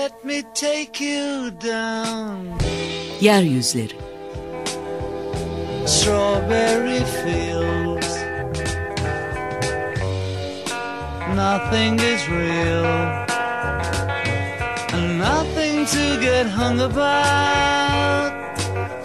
[0.00, 2.58] Let me take you down.
[3.20, 3.96] Yeryüzleri
[5.86, 8.10] Strawberry fields.
[11.34, 12.86] Nothing is real.
[14.94, 18.32] And nothing to get hung about.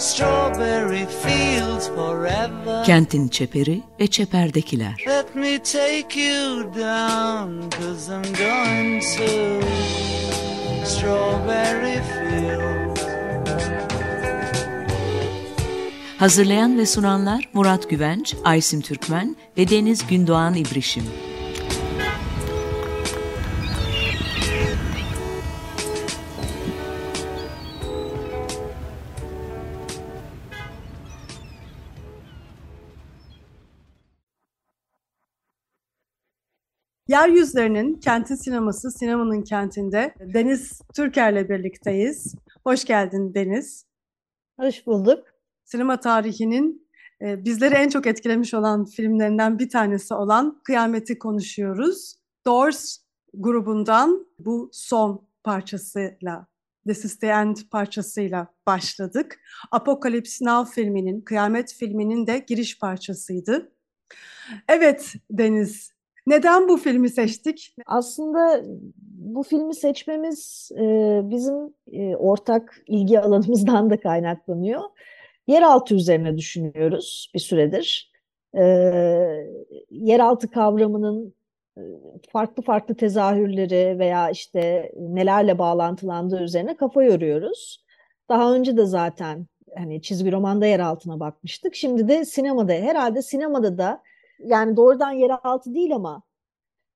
[0.02, 2.84] Strawberry fields forever.
[2.86, 9.66] Kentin çeperi ve çeperdekiler Let me take you down, cause I'm going to.
[16.18, 21.04] Hazırlayan ve sunanlar Murat Güvenç, Aysim Türkmen ve Deniz Gündoğan İbrişim.
[37.16, 42.36] Yeryüzlerinin Kentin Sineması, sinemanın kentinde Deniz Türker'le birlikteyiz.
[42.64, 43.86] Hoş geldin Deniz.
[44.60, 45.24] Hoş bulduk.
[45.66, 46.88] Sinema tarihinin
[47.22, 52.16] e, bizleri en çok etkilemiş olan filmlerinden bir tanesi olan Kıyameti konuşuyoruz.
[52.46, 52.98] Doors
[53.34, 56.48] grubundan bu son parçasıyla,
[56.88, 59.40] This is the End parçasıyla başladık.
[59.72, 63.72] Apocalypse Now filminin, Kıyamet filminin de giriş parçasıydı.
[64.68, 65.95] Evet Deniz,
[66.28, 67.76] neden bu filmi seçtik?
[67.86, 68.64] Aslında
[69.08, 74.82] bu filmi seçmemiz e, bizim e, ortak ilgi alanımızdan da kaynaklanıyor.
[75.48, 78.12] Yeraltı üzerine düşünüyoruz bir süredir.
[78.58, 78.64] E,
[79.92, 81.36] yeraltı kavramının
[81.78, 81.82] e,
[82.32, 87.86] farklı farklı tezahürleri veya işte nelerle bağlantılandığı üzerine kafa yoruyoruz.
[88.30, 91.76] Daha önce de zaten hani çizgi romanda yer altına bakmıştık.
[91.76, 94.02] Şimdi de sinemada herhalde sinemada da
[94.40, 96.22] yani doğrudan yeraltı değil ama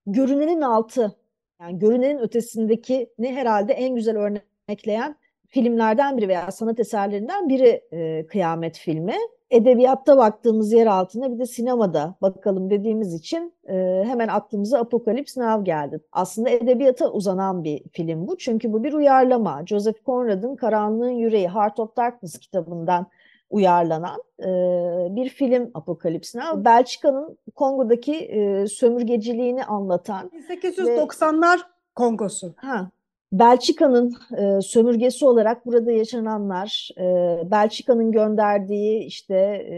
[0.06, 1.16] görünenin altı
[1.62, 5.16] yani görünenin ötesindeki ne herhalde en güzel örnekleyen
[5.48, 9.16] filmlerden biri veya sanat eserlerinden biri e, Kıyamet filmi.
[9.50, 15.64] Edebiyatta baktığımız yer altında bir de sinemada bakalım dediğimiz için e, hemen aklımıza Apocalypse Now
[15.64, 16.00] geldi.
[16.12, 19.64] Aslında edebiyata uzanan bir film bu çünkü bu bir uyarlama.
[19.66, 23.08] Joseph Conrad'ın Karanlığın Yüreği Heart of Darkness kitabından
[23.50, 24.46] uyarlanan e,
[25.16, 26.66] bir film Apocalypse Now.
[26.66, 31.60] Belçika'nın Kongo'daki e, sömürgeciliğini anlatan 1890'lar
[31.96, 32.54] Kongosu.
[32.58, 32.90] Ha,
[33.32, 37.04] Belçika'nın e, sömürgesi olarak burada yaşananlar, e,
[37.52, 39.36] Belçika'nın gönderdiği işte
[39.72, 39.78] e,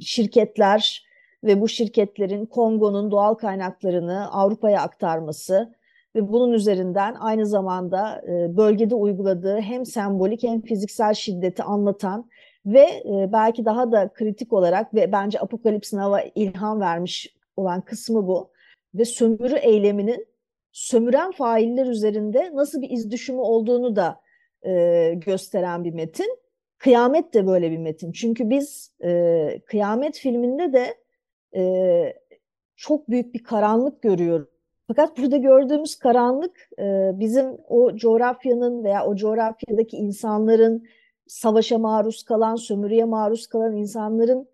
[0.00, 1.04] şirketler
[1.44, 5.74] ve bu şirketlerin Kongo'nun doğal kaynaklarını Avrupa'ya aktarması
[6.14, 12.28] ve bunun üzerinden aynı zamanda e, bölgede uyguladığı hem sembolik hem fiziksel şiddeti anlatan
[12.66, 18.26] ve e, belki daha da kritik olarak ve bence Apokalips Now'a ilham vermiş olan kısmı
[18.26, 18.50] bu
[18.94, 20.26] ve sömürü eyleminin
[20.72, 24.20] sömüren failler üzerinde nasıl bir iz düşümü olduğunu da
[24.66, 26.38] e, gösteren bir metin.
[26.78, 28.12] Kıyamet de böyle bir metin.
[28.12, 30.94] Çünkü biz e, Kıyamet filminde de
[31.56, 32.14] e,
[32.76, 34.53] çok büyük bir karanlık görüyoruz.
[34.88, 40.84] Fakat burada gördüğümüz karanlık e, bizim o coğrafyanın veya o coğrafyadaki insanların
[41.26, 44.48] savaşa maruz kalan, sömürüye maruz kalan insanların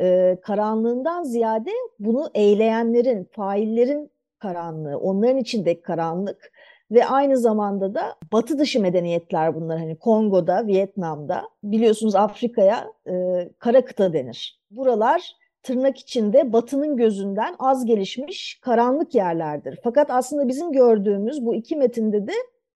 [0.00, 6.52] e, karanlığından ziyade bunu eyleyenlerin, faillerin karanlığı, onların içindeki karanlık
[6.90, 13.12] ve aynı zamanda da batı dışı medeniyetler bunlar hani Kongo'da, Vietnam'da biliyorsunuz Afrika'ya e,
[13.58, 14.60] kara kıta denir.
[14.70, 19.78] Buralar tırnak içinde batının gözünden az gelişmiş karanlık yerlerdir.
[19.84, 22.32] Fakat aslında bizim gördüğümüz bu iki metinde de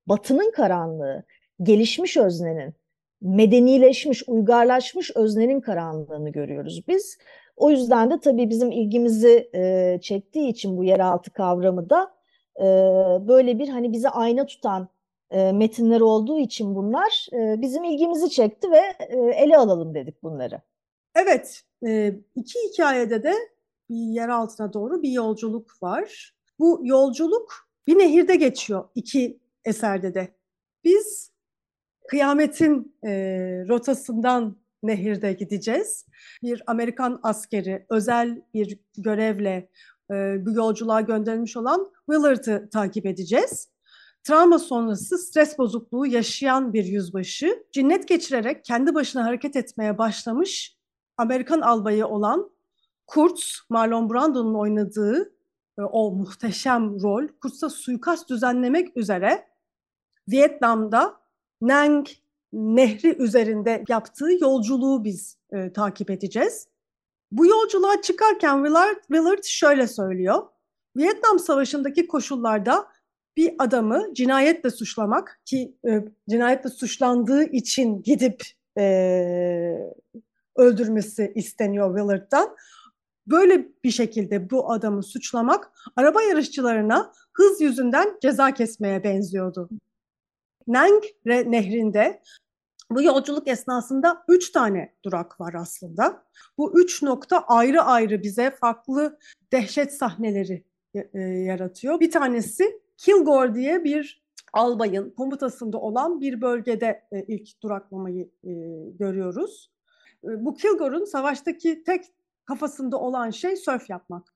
[0.06, 1.24] batının karanlığı,
[1.62, 2.74] gelişmiş öznenin,
[3.20, 7.18] medenileşmiş, uygarlaşmış öznenin karanlığını görüyoruz biz.
[7.56, 12.10] O yüzden de tabii bizim ilgimizi e, çektiği için bu yeraltı kavramı da
[12.56, 12.64] e,
[13.28, 14.88] böyle bir hani bize ayna tutan
[15.30, 20.60] e, metinler olduğu için bunlar e, bizim ilgimizi çekti ve e, ele alalım dedik bunları.
[21.14, 23.34] Evet, e, iki hikayede de
[23.90, 26.34] bir yer altına doğru bir yolculuk var.
[26.58, 30.28] Bu yolculuk bir nehirde geçiyor iki eserde de.
[30.84, 31.32] Biz
[32.08, 33.10] kıyametin e,
[33.68, 36.06] rotasından nehirde gideceğiz.
[36.42, 39.68] Bir Amerikan askeri özel bir görevle
[40.10, 43.68] e, bu yolculuğa gönderilmiş olan Willard'ı takip edeceğiz.
[44.24, 50.77] Travma sonrası stres bozukluğu yaşayan bir yüzbaşı, cinnet geçirerek kendi başına hareket etmeye başlamış
[51.18, 52.50] Amerikan albayı olan
[53.06, 55.32] Kurtz, Marlon Brando'nun oynadığı
[55.78, 59.48] e, o muhteşem rol, Kurtz'a suikast düzenlemek üzere
[60.28, 61.20] Vietnam'da
[61.60, 62.06] Nang
[62.52, 66.68] Nehri üzerinde yaptığı yolculuğu biz e, takip edeceğiz.
[67.32, 70.42] Bu yolculuğa çıkarken Willard, Willard şöyle söylüyor.
[70.96, 72.86] Vietnam Savaşı'ndaki koşullarda
[73.36, 78.42] bir adamı cinayetle suçlamak ki e, cinayetle suçlandığı için gidip
[78.78, 78.84] e,
[80.58, 82.56] öldürmesi isteniyor Willard'dan.
[83.26, 89.68] Böyle bir şekilde bu adamı suçlamak araba yarışçılarına hız yüzünden ceza kesmeye benziyordu.
[90.66, 92.22] Neng nehrinde
[92.90, 96.22] bu yolculuk esnasında üç tane durak var aslında.
[96.58, 99.18] Bu üç nokta ayrı ayrı bize farklı
[99.52, 100.64] dehşet sahneleri
[100.94, 102.00] e, yaratıyor.
[102.00, 108.50] Bir tanesi Kilgore diye bir albayın komutasında olan bir bölgede e, ilk duraklamayı e,
[108.98, 109.70] görüyoruz.
[110.22, 112.04] Bu Kilgore'un savaştaki tek
[112.44, 114.34] kafasında olan şey sörf yapmak.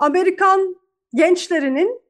[0.00, 0.76] Amerikan
[1.14, 2.00] gençlerinin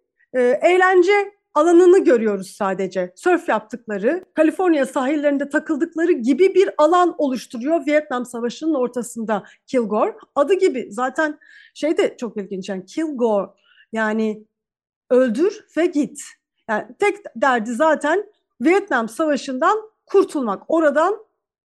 [0.62, 1.12] eğlence
[1.54, 3.12] alanını görüyoruz sadece.
[3.16, 10.16] Sörf yaptıkları, Kaliforniya sahillerinde takıldıkları gibi bir alan oluşturuyor Vietnam Savaşı'nın ortasında Kilgore.
[10.34, 11.38] Adı gibi zaten
[11.74, 13.50] şey de çok ilginç yani Kilgore
[13.92, 14.44] yani
[15.10, 16.20] öldür ve git.
[16.68, 18.26] Yani tek derdi zaten
[18.60, 20.62] Vietnam Savaşı'ndan kurtulmak.
[20.68, 21.18] Oradan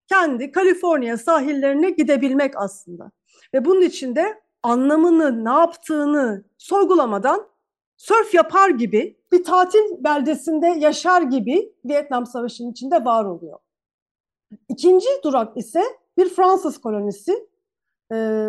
[0.08, 3.10] kendi Kaliforniya sahillerine gidebilmek aslında.
[3.54, 7.48] Ve bunun için de anlamını, ne yaptığını sorgulamadan
[7.96, 13.58] sörf yapar gibi bir tatil beldesinde yaşar gibi Vietnam Savaşı'nın içinde var oluyor.
[14.68, 15.82] İkinci durak ise
[16.18, 17.48] bir Fransız kolonisi.
[18.12, 18.48] Ee,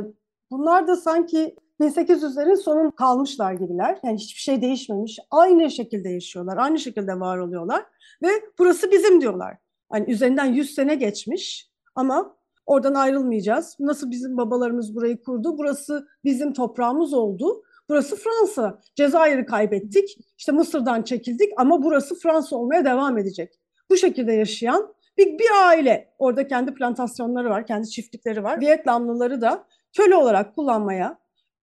[0.52, 4.00] bunlar da sanki 1800'lerin sonun kalmışlar gibiler.
[4.04, 5.20] Yani hiçbir şey değişmemiş.
[5.32, 6.58] Aynı şekilde yaşıyorlar.
[6.58, 7.86] Aynı şekilde var oluyorlar.
[8.24, 8.30] Ve
[8.60, 9.58] burası bizim diyorlar.
[9.90, 13.76] Hani üzerinden 100 sene geçmiş ama oradan ayrılmayacağız.
[13.80, 15.58] Nasıl bizim babalarımız burayı kurdu?
[15.58, 17.64] Burası bizim toprağımız oldu.
[17.90, 18.80] Burası Fransa.
[18.96, 20.18] Cezayir'i kaybettik.
[20.38, 23.60] İşte Mısır'dan çekildik ama burası Fransa olmaya devam edecek.
[23.90, 26.14] Bu şekilde yaşayan bir, bir aile.
[26.18, 28.62] Orada kendi plantasyonları var, kendi çiftlikleri var.
[28.62, 29.64] Vietnamlıları da
[29.94, 31.20] köle olarak kullanmaya,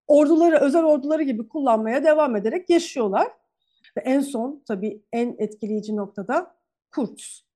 [0.07, 3.27] orduları, özel orduları gibi kullanmaya devam ederek yaşıyorlar.
[3.97, 6.57] Ve en son tabii en etkileyici noktada
[6.91, 7.46] Kurtz.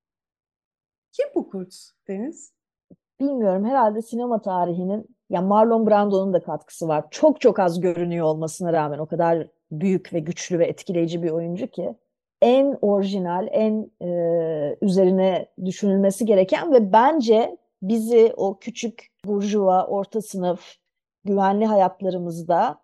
[1.11, 2.53] Kim bu Kurtz Deniz?
[3.19, 7.05] Bilmiyorum herhalde sinema tarihinin ya Marlon Brando'nun da katkısı var.
[7.11, 11.67] Çok çok az görünüyor olmasına rağmen o kadar büyük ve güçlü ve etkileyici bir oyuncu
[11.67, 11.95] ki
[12.41, 20.75] en orijinal, en e, üzerine düşünülmesi gereken ve bence bizi o küçük burjuva, orta sınıf,
[21.23, 22.81] güvenli hayatlarımızda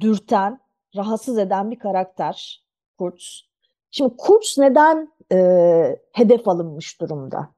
[0.00, 0.60] dürten,
[0.96, 2.64] rahatsız eden bir karakter
[2.98, 3.42] Kurtz.
[3.90, 7.48] Şimdi Kurtz neden e, hedef alınmış durumda?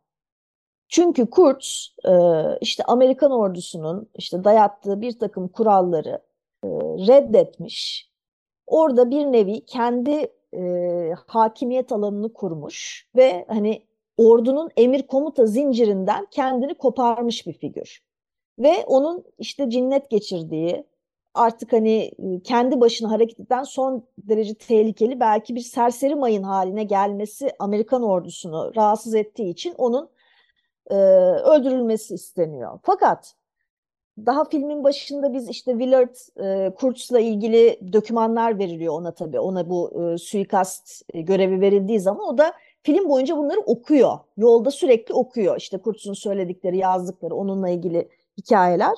[0.92, 2.12] Çünkü Kurtz e,
[2.60, 6.22] işte Amerikan ordusunun işte dayattığı bir takım kuralları
[6.64, 6.68] e,
[7.08, 8.10] reddetmiş.
[8.66, 13.82] Orada bir nevi kendi e, hakimiyet alanını kurmuş ve hani
[14.16, 18.02] ordunun emir komuta zincirinden kendini koparmış bir figür.
[18.58, 20.84] Ve onun işte cinnet geçirdiği,
[21.34, 22.10] artık hani
[22.44, 28.72] kendi başına hareket eden son derece tehlikeli belki bir serseri mayın haline gelmesi Amerikan ordusunu
[28.76, 30.10] rahatsız ettiği için onun
[30.90, 32.78] e, öldürülmesi isteniyor.
[32.82, 33.34] Fakat
[34.18, 39.40] daha filmin başında biz işte Willard e, Kurtz'la ilgili dokümanlar veriliyor ona tabii.
[39.40, 42.52] Ona bu e, suikast görevi verildiği zaman o da
[42.82, 44.18] film boyunca bunları okuyor.
[44.36, 45.56] Yolda sürekli okuyor.
[45.56, 48.08] İşte Kurtz'un söyledikleri, yazdıkları, onunla ilgili
[48.38, 48.94] hikayeler.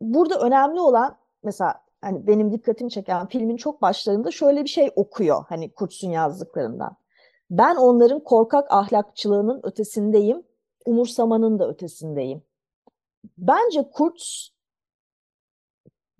[0.00, 5.44] Burada önemli olan mesela hani benim dikkatimi çeken filmin çok başlarında şöyle bir şey okuyor
[5.48, 6.96] hani Kurtz'un yazdıklarından.
[7.50, 10.42] Ben onların korkak ahlakçılığının ötesindeyim,
[10.86, 12.42] umursamanın da ötesindeyim.
[13.38, 14.52] Bence Kurtz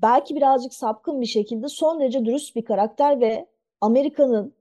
[0.02, 3.46] belki birazcık sapkın bir şekilde son derece dürüst bir karakter ve
[3.80, 4.54] Amerika'nın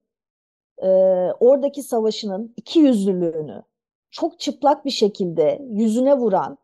[0.77, 0.87] e,
[1.39, 3.63] oradaki savaşının iki yüzlülüğünü
[4.11, 6.57] çok çıplak bir şekilde yüzüne vuran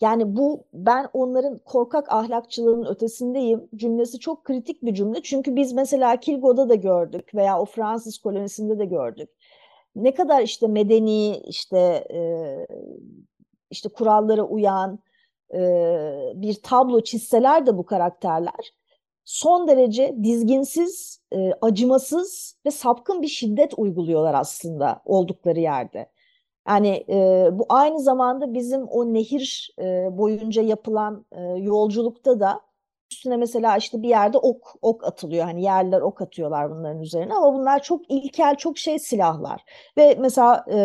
[0.00, 5.22] yani bu ben onların korkak ahlakçılığının ötesindeyim cümlesi çok kritik bir cümle.
[5.22, 9.30] Çünkü biz mesela Kilgo'da da gördük veya o Fransız kolonisinde de gördük.
[9.96, 11.78] Ne kadar işte medeni işte
[12.12, 12.20] e,
[13.70, 14.98] işte kurallara uyan
[15.54, 15.60] e,
[16.34, 18.72] bir tablo çizseler de bu karakterler
[19.26, 26.10] son derece dizginsiz, e, acımasız ve sapkın bir şiddet uyguluyorlar aslında oldukları yerde.
[26.68, 32.60] Yani e, bu aynı zamanda bizim o nehir e, boyunca yapılan e, yolculukta da
[33.16, 35.44] üstüne mesela işte bir yerde ok ok atılıyor.
[35.44, 39.64] Hani yerler ok atıyorlar bunların üzerine ama bunlar çok ilkel, çok şey silahlar.
[39.98, 40.78] Ve mesela e,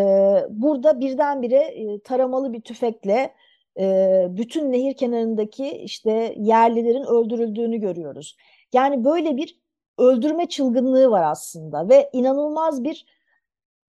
[0.49, 3.33] burada birdenbire e, taramalı bir tüfekle
[3.79, 8.37] e, bütün nehir kenarındaki işte yerlilerin öldürüldüğünü görüyoruz.
[8.73, 9.57] Yani böyle bir
[9.97, 13.05] öldürme çılgınlığı var aslında ve inanılmaz bir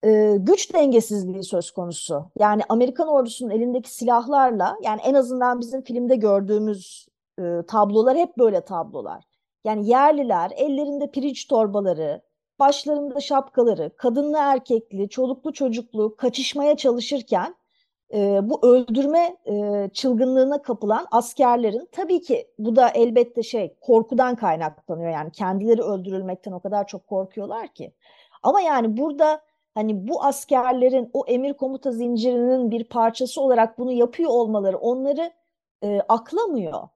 [0.04, 2.30] e, güç dengesizliği söz konusu.
[2.38, 7.09] Yani Amerikan ordusunun elindeki silahlarla yani en azından bizim filmde gördüğümüz
[7.40, 9.24] e, tablolar hep böyle tablolar.
[9.64, 12.22] Yani yerliler ellerinde pirinç torbaları,
[12.58, 17.54] başlarında şapkaları, kadınlı erkekli, çoluklu çocuklu kaçışmaya çalışırken
[18.14, 25.10] e, bu öldürme e, çılgınlığına kapılan askerlerin tabii ki bu da elbette şey korkudan kaynaklanıyor
[25.10, 27.92] yani kendileri öldürülmekten o kadar çok korkuyorlar ki.
[28.42, 29.40] Ama yani burada
[29.74, 35.32] hani bu askerlerin o emir komuta zincirinin bir parçası olarak bunu yapıyor olmaları onları
[35.82, 36.88] e, aklamıyor.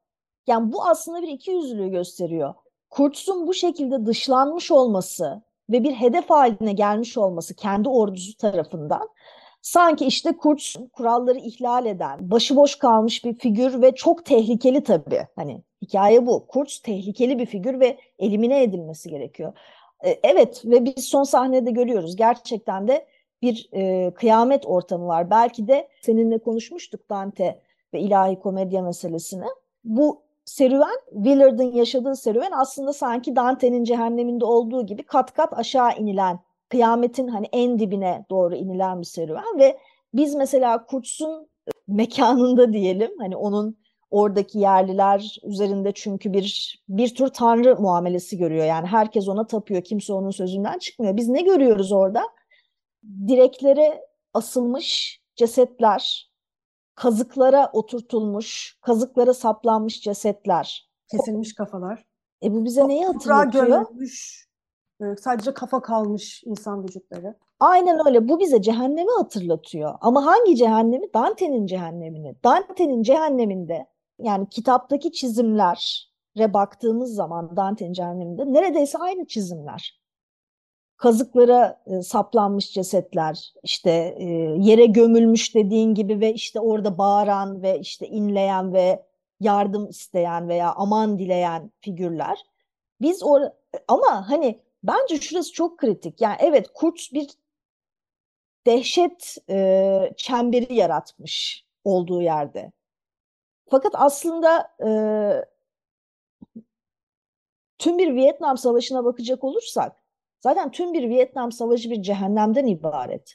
[0.46, 2.54] Yani bu aslında bir ikiyüzlülüğü gösteriyor.
[2.90, 9.08] Kurtz'un bu şekilde dışlanmış olması ve bir hedef haline gelmiş olması kendi ordusu tarafından
[9.64, 15.26] sanki işte Kurtz kuralları ihlal eden, başıboş kalmış bir figür ve çok tehlikeli tabii.
[15.36, 16.46] Hani hikaye bu.
[16.46, 19.52] Kurtz tehlikeli bir figür ve elimine edilmesi gerekiyor.
[20.04, 22.16] E, evet ve biz son sahnede görüyoruz.
[22.16, 23.06] Gerçekten de
[23.42, 25.30] bir e, kıyamet ortamı var.
[25.30, 27.60] Belki de seninle konuşmuştuk Dante
[27.94, 29.44] ve ilahi komedya meselesini.
[29.84, 36.40] Bu serüven, Willard'ın yaşadığı serüven aslında sanki Dante'nin cehenneminde olduğu gibi kat kat aşağı inilen,
[36.68, 39.78] kıyametin hani en dibine doğru inilen bir serüven ve
[40.14, 41.48] biz mesela Kurtz'un
[41.88, 43.76] mekanında diyelim hani onun
[44.10, 48.64] oradaki yerliler üzerinde çünkü bir bir tür tanrı muamelesi görüyor.
[48.64, 49.84] Yani herkes ona tapıyor.
[49.84, 51.16] Kimse onun sözünden çıkmıyor.
[51.16, 52.22] Biz ne görüyoruz orada?
[53.28, 56.30] Direklere asılmış cesetler,
[56.94, 60.88] kazıklara oturtulmuş, kazıklara saplanmış cesetler.
[61.10, 62.06] Kesilmiş kafalar.
[62.42, 63.66] E bu bize neyi hatırlatıyor?
[63.66, 64.48] gömülmüş,
[65.00, 67.34] e, sadece kafa kalmış insan vücutları.
[67.60, 68.28] Aynen öyle.
[68.28, 69.94] Bu bize cehennemi hatırlatıyor.
[70.00, 71.14] Ama hangi cehennemi?
[71.14, 72.36] Dante'nin cehennemini.
[72.44, 73.86] Dante'nin cehenneminde
[74.18, 80.03] yani kitaptaki çizimlere baktığımız zaman Dante'nin cehenneminde neredeyse aynı çizimler.
[81.04, 84.24] Kazıklara e, saplanmış cesetler, işte e,
[84.58, 89.06] yere gömülmüş dediğin gibi ve işte orada bağıran ve işte inleyen ve
[89.40, 92.38] yardım isteyen veya aman dileyen figürler.
[93.00, 93.40] Biz or
[93.88, 96.20] ama hani bence şurası çok kritik.
[96.20, 97.30] Yani evet Kurtz bir
[98.66, 102.72] dehşet e, çemberi yaratmış olduğu yerde.
[103.70, 104.90] Fakat aslında e,
[107.78, 110.03] tüm bir Vietnam Savaşı'na bakacak olursak
[110.44, 113.34] zaten tüm bir Vietnam Savaşı bir cehennemden ibaret.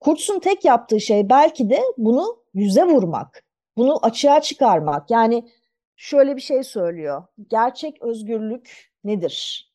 [0.00, 3.44] Kurtz'un tek yaptığı şey belki de bunu yüze vurmak,
[3.76, 5.10] bunu açığa çıkarmak.
[5.10, 5.50] Yani
[5.96, 7.24] şöyle bir şey söylüyor.
[7.48, 9.66] Gerçek özgürlük nedir?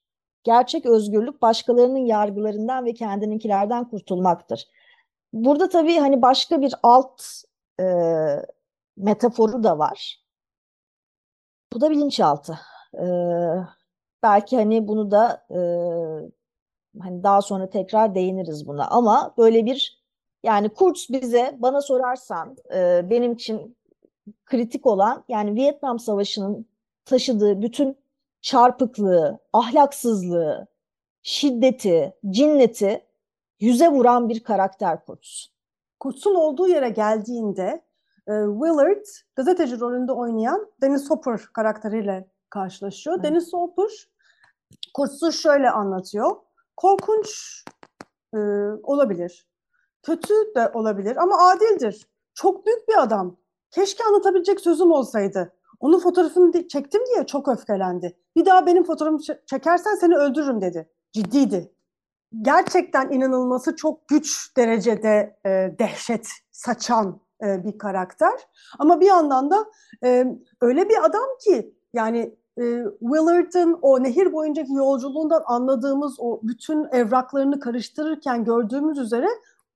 [0.44, 4.68] Gerçek özgürlük başkalarının yargılarından ve kendininkilerden kurtulmaktır.
[5.34, 7.22] Burada tabii hani başka bir alt
[7.80, 7.86] e,
[8.98, 10.22] metaforu da var.
[11.74, 12.60] Bu da bilinçaltı.
[12.94, 13.06] E,
[14.24, 15.60] belki hani bunu da e,
[17.00, 20.02] hani daha sonra tekrar değiniriz buna ama böyle bir
[20.44, 23.78] yani Kurtz bize bana sorarsan e, benim için
[24.46, 26.66] kritik olan yani Vietnam Savaşı'nın
[27.06, 27.98] taşıdığı bütün
[28.42, 30.68] çarpıklığı, ahlaksızlığı,
[31.22, 33.06] şiddeti, cinneti
[33.60, 35.52] yüze vuran bir karakter Kurtz.
[36.00, 37.84] Kurtz'un olduğu yere geldiğinde
[38.28, 39.06] e, Willard
[39.36, 43.16] gazeteci rolünde oynayan Dennis Hopper karakteriyle karşılaşıyor.
[43.16, 43.26] Evet.
[43.26, 43.92] Dennis Hopper
[44.94, 46.36] Kurtz'u şöyle anlatıyor.
[46.82, 47.64] Korkunç
[48.34, 48.38] e,
[48.84, 49.48] olabilir,
[50.04, 52.08] kötü de olabilir ama adildir.
[52.34, 53.38] Çok büyük bir adam.
[53.72, 55.54] Keşke anlatabilecek sözüm olsaydı.
[55.80, 58.18] Onun fotoğrafını çektim diye çok öfkelendi.
[58.36, 60.90] Bir daha benim fotoğrafımı çekersen seni öldürürüm dedi.
[61.12, 61.74] Ciddiydi.
[62.42, 68.48] Gerçekten inanılması çok güç derecede e, dehşet saçan e, bir karakter.
[68.80, 69.66] Ama bir yandan da
[70.04, 70.26] e,
[70.62, 77.60] öyle bir adam ki yani e, Willard'ın o nehir boyuncaki yolculuğundan anladığımız o bütün evraklarını
[77.60, 79.27] karıştırırken gördüğümüz üzere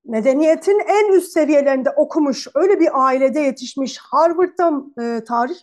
[0.06, 5.60] medeniyetin en üst seviyelerinde okumuş, öyle bir ailede yetişmiş, Harvard'da e, tarih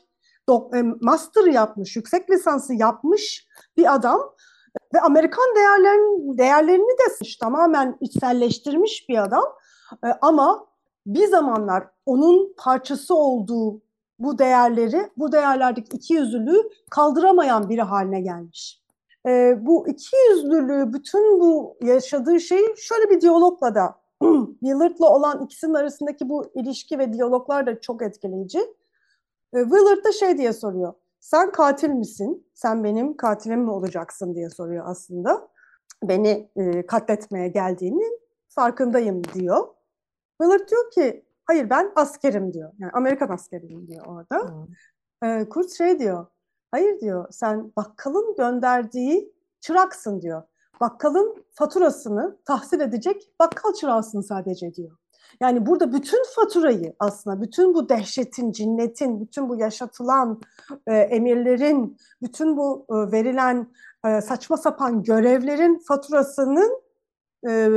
[0.48, 4.20] dok- e, master yapmış, yüksek lisansı yapmış bir adam
[4.94, 9.44] ve Amerikan değerlerini, değerlerini de tamamen içselleştirmiş bir adam.
[10.04, 10.66] E, ama
[11.06, 13.80] bir zamanlar onun parçası olduğu
[14.22, 18.82] bu değerleri, bu değerlerdeki ikiyüzlülüğü kaldıramayan biri haline gelmiş.
[19.26, 23.94] E, bu ikiyüzlülüğü, bütün bu yaşadığı şeyi şöyle bir diyalogla da
[24.60, 28.58] Willard'la olan ikisinin arasındaki bu ilişki ve diyaloglar da çok etkileyici.
[29.54, 30.92] E, Willard da şey diye soruyor.
[31.20, 32.46] Sen katil misin?
[32.54, 35.48] Sen benim katilim mi olacaksın diye soruyor aslında.
[36.02, 39.68] Beni e, katletmeye geldiğinin farkındayım diyor.
[40.40, 42.72] Willard diyor ki hayır ben askerim diyor.
[42.78, 44.66] Yani Amerikan askeriyim diyor orada.
[45.24, 46.26] E, Kurt şey diyor.
[46.70, 50.42] Hayır diyor sen bakkalın gönderdiği çıraksın diyor.
[50.80, 54.96] Bakkalın faturasını tahsil edecek bakkal çırağısın sadece diyor.
[55.40, 60.40] Yani burada bütün faturayı aslında bütün bu dehşetin, cinnetin, bütün bu yaşatılan
[60.86, 63.72] e, emirlerin, bütün bu e, verilen
[64.06, 66.82] e, saçma sapan görevlerin faturasının
[67.48, 67.68] e,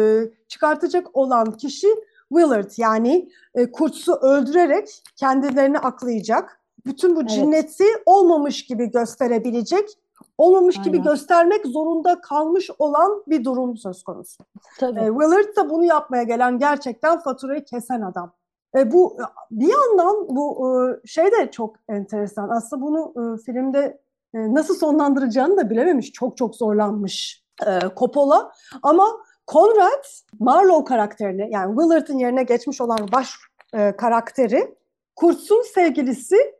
[0.48, 1.88] çıkartacak olan kişi
[2.30, 6.60] Willard yani e, Kurtz'u öldürerek kendilerini aklayacak.
[6.86, 7.30] Bütün bu Evet.
[7.30, 9.90] cinneti olmamış gibi gösterebilecek,
[10.38, 11.04] olmamış gibi Aynen.
[11.04, 14.44] göstermek zorunda kalmış olan bir durum söz konusu.
[14.80, 15.00] Tabii.
[15.00, 18.32] E, Willard da bunu yapmaya gelen gerçekten faturayı kesen adam.
[18.78, 19.18] E, bu
[19.52, 22.50] bir yandan bu e, şey de çok enteresan.
[22.50, 24.02] Aslında bunu e, filmde
[24.34, 26.12] e, nasıl sonlandıracağını da bilememiş.
[26.12, 28.52] Çok çok zorlanmış e, Coppola.
[28.84, 29.06] Ama
[29.48, 30.06] Conrad
[30.40, 33.30] Marlowe karakterini yani Willard'ın yerine geçmiş olan baş
[33.74, 34.76] e, karakteri
[35.16, 36.56] Kurtz'un sevgilisi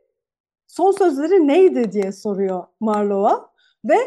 [0.66, 3.50] son sözleri neydi diye soruyor Marlowe'a
[3.84, 3.98] ve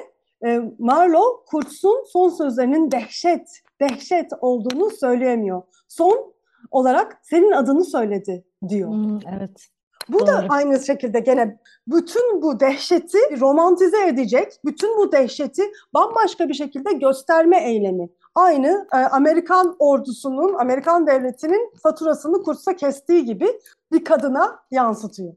[0.45, 3.49] e, Marlowe Kurtz'un son sözlerinin dehşet,
[3.81, 5.61] dehşet olduğunu söyleyemiyor.
[5.87, 6.33] Son
[6.71, 8.89] olarak senin adını söyledi diyor.
[8.89, 9.69] Hmm, evet.
[10.09, 10.45] Bu da Doğru.
[10.49, 17.63] aynı şekilde gene bütün bu dehşeti romantize edecek, bütün bu dehşeti bambaşka bir şekilde gösterme
[17.63, 18.09] eylemi.
[18.35, 23.47] Aynı e, Amerikan ordusunun, Amerikan devletinin faturasını kursa kestiği gibi
[23.91, 25.33] bir kadına yansıtıyor.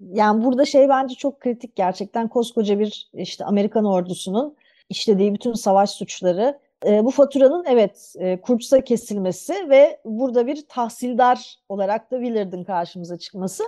[0.00, 4.56] Yani burada şey bence çok kritik gerçekten koskoca bir işte Amerikan ordusunun
[4.88, 6.58] işlediği bütün savaş suçları.
[6.86, 13.18] E, bu faturanın evet e, Kurtz'a kesilmesi ve burada bir tahsildar olarak da Willard'ın karşımıza
[13.18, 13.62] çıkması.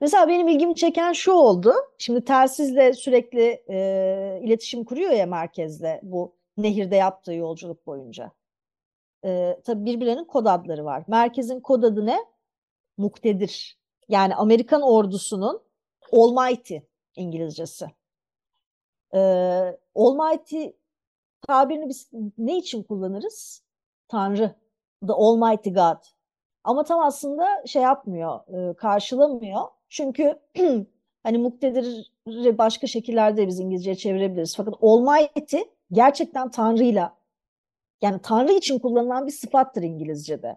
[0.00, 1.74] Mesela benim ilgimi çeken şu oldu.
[1.98, 8.32] Şimdi telsizle sürekli e, iletişim kuruyor ya merkezle bu nehirde yaptığı yolculuk boyunca.
[9.24, 11.04] E, tabii birbirlerinin kod adları var.
[11.08, 12.18] Merkezin kod adı ne?
[12.98, 13.78] Muktedir.
[14.08, 15.62] Yani Amerikan ordusunun
[16.12, 16.76] Almighty
[17.16, 17.86] İngilizcesi.
[19.14, 20.66] Ee, Almighty
[21.48, 23.62] tabirini biz ne için kullanırız?
[24.08, 24.54] Tanrı.
[25.06, 26.02] The Almighty God.
[26.64, 28.40] Ama tam aslında şey yapmıyor,
[28.70, 29.60] e, karşılamıyor.
[29.88, 30.40] Çünkü
[31.22, 34.56] hani muktedir'i başka şekillerde biz İngilizceye çevirebiliriz.
[34.56, 35.58] Fakat Almighty
[35.92, 37.16] gerçekten Tanrı'yla
[38.02, 40.56] yani Tanrı için kullanılan bir sıfattır İngilizce'de.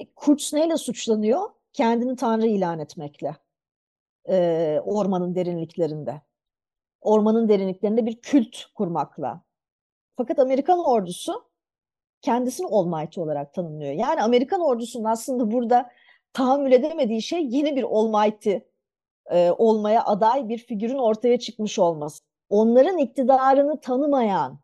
[0.00, 1.50] E, Kurtz neyle suçlanıyor?
[1.72, 3.36] Kendini Tanrı ilan etmekle.
[4.28, 6.22] E, ormanın derinliklerinde.
[7.00, 9.42] Ormanın derinliklerinde bir kült kurmakla.
[10.16, 11.48] Fakat Amerikan ordusu
[12.20, 13.92] kendisini Almighty olarak tanımlıyor.
[13.92, 15.90] Yani Amerikan ordusunun aslında burada
[16.32, 18.56] tahammül edemediği şey yeni bir Almighty
[19.30, 22.24] e, olmaya aday bir figürün ortaya çıkmış olması.
[22.48, 24.60] Onların iktidarını tanımayan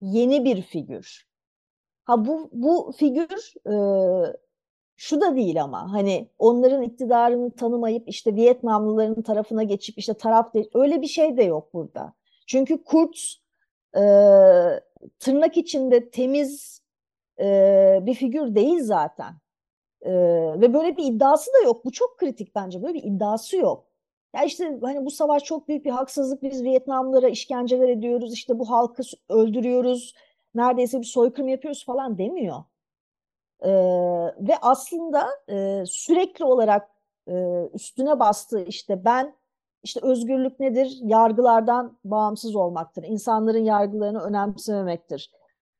[0.00, 1.28] yeni bir figür.
[2.04, 3.74] Ha bu bu figür e,
[4.96, 10.70] şu da değil ama hani onların iktidarını tanımayıp işte Vietnamlıların tarafına geçip işte taraf değil
[10.74, 12.12] öyle bir şey de yok burada.
[12.46, 13.42] Çünkü Kurtz
[13.96, 14.00] e,
[15.18, 16.82] tırnak içinde temiz
[17.40, 19.34] e, bir figür değil zaten.
[20.02, 20.12] E,
[20.60, 21.84] ve böyle bir iddiası da yok.
[21.84, 22.82] Bu çok kritik bence.
[22.82, 23.87] Böyle bir iddiası yok.
[24.34, 26.42] Ya işte hani bu savaş çok büyük bir haksızlık.
[26.42, 28.32] Biz Vietnamlılara işkenceler ediyoruz.
[28.32, 30.14] işte bu halkı öldürüyoruz.
[30.54, 32.64] Neredeyse bir soykırım yapıyoruz falan demiyor.
[33.62, 33.68] Ee,
[34.48, 36.90] ve aslında e, sürekli olarak
[37.28, 39.34] e, üstüne bastığı işte ben
[39.82, 40.98] işte özgürlük nedir?
[41.02, 43.02] Yargılardan bağımsız olmaktır.
[43.04, 45.32] İnsanların yargılarını önemsememektir.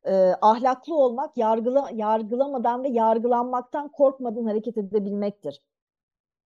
[0.07, 5.63] Ee, ahlaklı olmak yargıla, yargılamadan ve yargılanmaktan korkmadan hareket edebilmektir.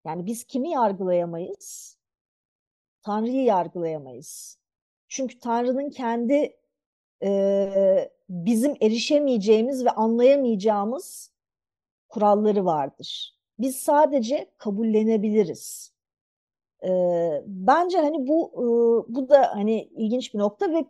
[0.05, 1.97] Yani biz kimi yargılayamayız?
[3.03, 4.57] Tanrı'yı yargılayamayız.
[5.07, 6.57] Çünkü Tanrı'nın kendi
[7.23, 11.31] e, bizim erişemeyeceğimiz ve anlayamayacağımız
[12.09, 13.37] kuralları vardır.
[13.59, 15.93] Biz sadece kabullenebiliriz.
[16.83, 16.89] E,
[17.47, 18.65] bence hani bu e,
[19.15, 20.85] bu da hani ilginç bir nokta ve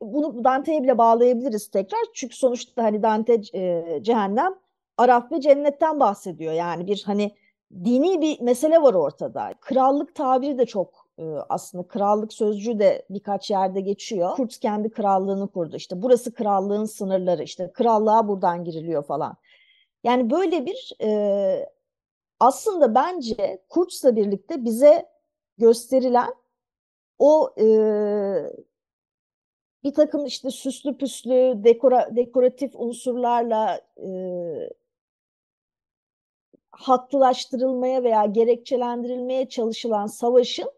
[0.00, 2.00] bunu Dante'ye bile bağlayabiliriz tekrar.
[2.14, 4.54] Çünkü sonuçta hani Dante e, cehennem,
[4.96, 6.52] Araf ve cennetten bahsediyor.
[6.52, 7.34] Yani bir hani
[7.84, 9.54] dini bir mesele var ortada.
[9.60, 14.36] Krallık tabiri de çok e, aslında krallık sözcüğü de birkaç yerde geçiyor.
[14.36, 15.76] Kurt kendi krallığını kurdu.
[15.76, 17.42] İşte burası krallığın sınırları.
[17.42, 19.36] İşte krallığa buradan giriliyor falan.
[20.04, 21.70] Yani böyle bir e,
[22.40, 25.08] aslında bence Kurtz'la birlikte bize
[25.58, 26.34] gösterilen
[27.18, 27.66] o e,
[29.84, 33.80] bir takım işte süslü püslü dekora, dekoratif unsurlarla
[36.78, 40.70] haklılaştırılmaya veya gerekçelendirilmeye çalışılan savaşın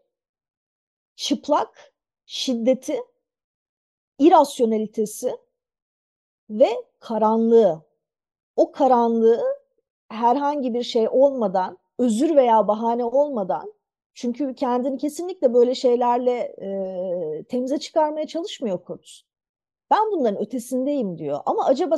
[1.15, 1.93] çıplak
[2.25, 2.99] şiddeti,
[4.19, 5.37] irasyonelitesi
[6.49, 7.81] ve karanlığı.
[8.55, 9.43] O karanlığı
[10.09, 13.73] herhangi bir şey olmadan, özür veya bahane olmadan,
[14.13, 19.23] çünkü kendini kesinlikle böyle şeylerle e, temize çıkarmaya çalışmıyor Kurtz.
[19.91, 21.39] Ben bunların ötesindeyim diyor.
[21.45, 21.97] Ama acaba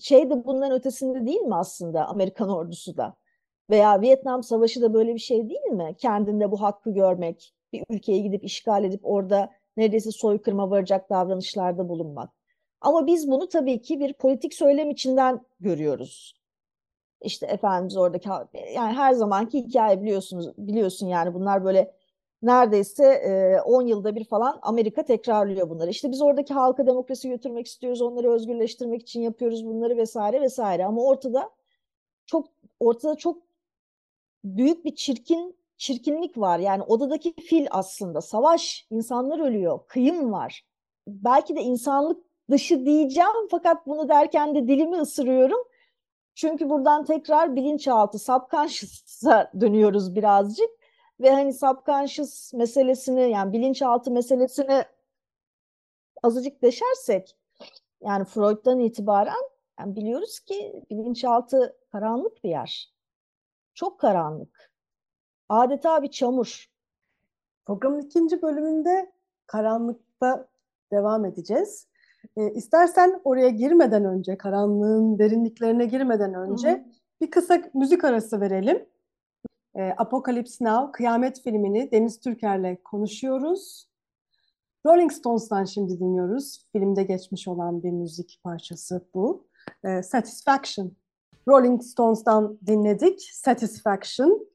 [0.00, 3.16] şey de bunların ötesinde değil mi aslında Amerikan ordusu da?
[3.70, 5.94] Veya Vietnam Savaşı da böyle bir şey değil mi?
[5.98, 12.30] Kendinde bu hakkı görmek, bir ülkeye gidip işgal edip orada neredeyse soykırıma varacak davranışlarda bulunmak.
[12.80, 16.36] Ama biz bunu tabii ki bir politik söylem içinden görüyoruz.
[17.22, 18.28] İşte Efendimiz oradaki
[18.74, 21.95] yani her zamanki hikaye biliyorsunuz biliyorsun yani bunlar böyle
[22.42, 25.90] neredeyse 10 yılda bir falan Amerika tekrarlıyor bunları.
[25.90, 30.84] İşte biz oradaki halka demokrasi götürmek istiyoruz, onları özgürleştirmek için yapıyoruz bunları vesaire vesaire.
[30.84, 31.50] Ama ortada
[32.26, 32.48] çok
[32.80, 33.42] ortada çok
[34.44, 36.58] büyük bir çirkin çirkinlik var.
[36.58, 40.66] Yani odadaki fil aslında savaş, insanlar ölüyor, kıyım var.
[41.08, 45.58] Belki de insanlık dışı diyeceğim fakat bunu derken de dilimi ısırıyorum.
[46.34, 50.70] Çünkü buradan tekrar bilinçaltı, subconscious'a dönüyoruz birazcık.
[51.20, 54.84] Ve hani subconscious meselesini yani bilinçaltı meselesini
[56.22, 57.36] azıcık deşersek
[58.00, 59.50] yani Freud'dan itibaren
[59.80, 62.92] yani biliyoruz ki bilinçaltı karanlık bir yer.
[63.74, 64.72] Çok karanlık.
[65.48, 66.70] Adeta bir çamur.
[67.66, 69.12] Programın ikinci bölümünde
[69.46, 70.48] karanlıkta
[70.92, 71.88] devam edeceğiz.
[72.36, 76.84] E, istersen oraya girmeden önce, karanlığın derinliklerine girmeden önce hı hı.
[77.20, 78.88] bir kısa müzik arası verelim.
[79.76, 83.88] E, Apocalypse Now, Kıyamet filmini Deniz Türker'le konuşuyoruz.
[84.86, 86.66] Rolling Stones'tan şimdi dinliyoruz.
[86.72, 89.46] Filmde geçmiş olan bir müzik parçası bu.
[89.84, 90.92] E, Satisfaction.
[91.48, 93.20] Rolling Stones'tan dinledik.
[93.32, 94.46] Satisfaction.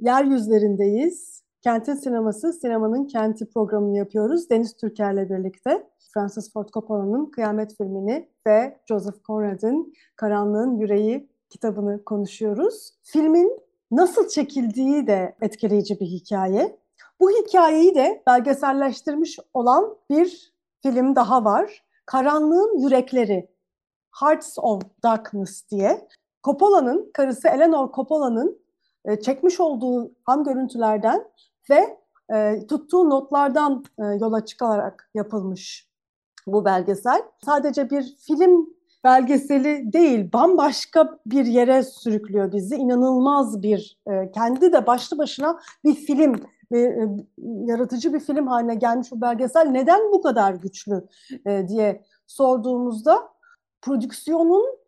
[0.00, 1.42] Yeryüzlerindeyiz.
[1.62, 4.50] Kentin sineması, sinemanın kenti programını yapıyoruz.
[4.50, 5.88] Deniz Türker'le birlikte.
[6.14, 12.94] Francis Ford Coppola'nın Kıyamet filmini ve Joseph Conrad'ın Karanlığın Yüreği kitabını konuşuyoruz.
[13.02, 16.78] Filmin nasıl çekildiği de etkileyici bir hikaye.
[17.20, 21.84] Bu hikayeyi de belgeselleştirmiş olan bir film daha var.
[22.06, 23.50] Karanlığın Yürekleri,
[24.20, 26.08] Hearts of Darkness diye.
[26.44, 28.58] Coppola'nın, karısı Eleanor Coppola'nın
[29.04, 31.24] e, çekmiş olduğu ham görüntülerden
[31.70, 31.98] ve
[32.34, 35.88] e, tuttuğu notlardan e, yola çıkarak yapılmış
[36.46, 37.22] bu belgesel.
[37.44, 42.76] Sadece bir film belgeseli değil, bambaşka bir yere sürüklüyor bizi.
[42.76, 46.34] İnanılmaz bir, e, kendi de başlı başına bir film,
[46.72, 47.08] e, e,
[47.42, 49.66] yaratıcı bir film haline gelmiş bu belgesel.
[49.66, 51.06] Neden bu kadar güçlü
[51.46, 53.28] e, diye sorduğumuzda
[53.82, 54.78] prodüksiyonun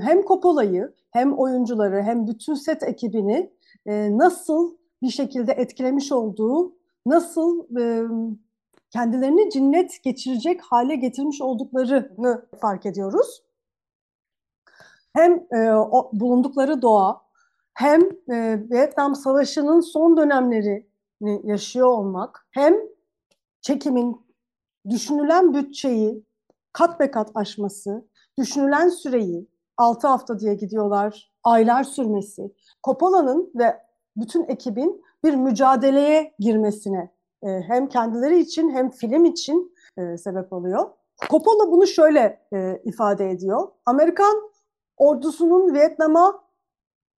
[0.00, 3.52] hem Coppola'yı hem oyuncuları hem bütün set ekibini
[4.10, 6.76] nasıl bir şekilde etkilemiş olduğu,
[7.06, 7.66] nasıl
[8.94, 13.42] kendilerini cinnet geçirecek hale getirmiş olduklarını fark ediyoruz.
[15.12, 17.22] Hem e, o, bulundukları doğa,
[17.74, 22.74] hem e, Vietnam Savaşı'nın son dönemlerini yaşıyor olmak, hem
[23.60, 24.26] çekimin
[24.90, 26.24] düşünülen bütçeyi
[26.72, 32.54] kat be kat aşması, düşünülen süreyi 6 hafta diye gidiyorlar, aylar sürmesi,
[32.84, 33.80] Coppola'nın ve
[34.16, 37.13] bütün ekibin bir mücadeleye girmesine
[37.44, 40.90] e, hem kendileri için hem film için e, sebep oluyor.
[41.30, 43.68] Coppola bunu şöyle e, ifade ediyor.
[43.86, 44.34] Amerikan
[44.96, 46.44] ordusunun Vietnam'a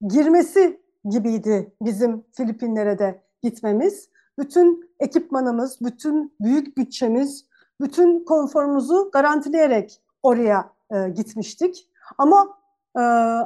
[0.09, 4.09] girmesi gibiydi bizim Filipinlere de gitmemiz.
[4.39, 7.47] Bütün ekipmanımız, bütün büyük bütçemiz,
[7.81, 11.89] bütün konforumuzu garantileyerek oraya e, gitmiştik.
[12.19, 12.59] Ama
[12.97, 13.01] e,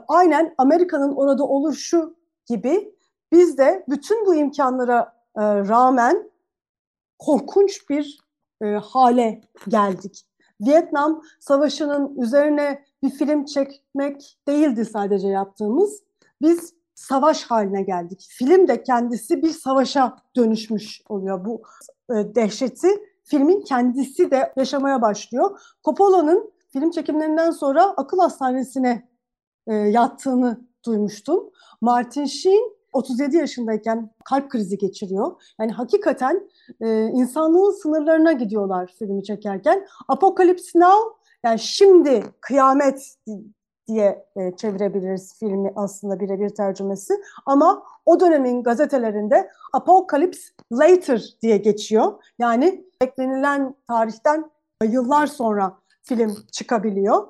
[0.09, 2.15] aynen Amerika'nın orada oluşu
[2.47, 2.95] gibi
[3.33, 6.31] biz de bütün bu imkanlara e, rağmen
[7.21, 8.19] korkunç bir
[8.63, 10.27] e, hale geldik.
[10.61, 16.03] Vietnam Savaşı'nın üzerine bir film çekmek değildi sadece yaptığımız.
[16.43, 18.27] Biz savaş haline geldik.
[18.31, 21.45] Film de kendisi bir savaşa dönüşmüş oluyor.
[21.45, 21.63] Bu
[22.11, 22.89] e, dehşeti
[23.25, 25.61] filmin kendisi de yaşamaya başlıyor.
[25.85, 29.09] Coppola'nın film çekimlerinden sonra akıl hastanesine
[29.67, 31.51] e, yattığını duymuştum.
[31.81, 35.43] Martin Sheen 37 yaşındayken kalp krizi geçiriyor.
[35.61, 36.49] Yani hakikaten
[36.81, 39.87] e, insanlığın sınırlarına gidiyorlar filmi çekerken.
[40.09, 43.17] Apocalypse Now yani şimdi kıyamet
[43.89, 47.15] diye e, çevirebiliriz filmi aslında birebir tercümesi.
[47.47, 52.13] Ama o dönemin gazetelerinde Apocalypse Later diye geçiyor.
[52.39, 54.51] Yani beklenilen tarihten
[54.85, 57.29] yıllar sonra film çıkabiliyor.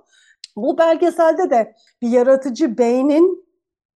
[0.57, 3.50] Bu belgeselde de bir yaratıcı beynin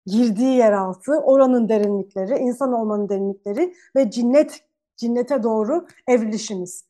[0.06, 4.64] girdiği yeraltı, oranın derinlikleri, insan olmanın derinlikleri ve cinnet
[4.96, 6.84] cinnete doğru evrilişimiz.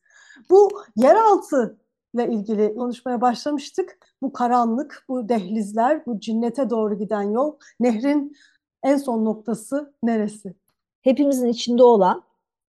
[0.51, 1.79] Bu yeraltı
[2.15, 3.99] ile ilgili konuşmaya başlamıştık.
[4.23, 8.37] Bu karanlık, bu dehlizler, bu cinnete doğru giden yol, nehrin
[8.83, 10.55] en son noktası neresi?
[11.03, 12.23] Hepimizin içinde olan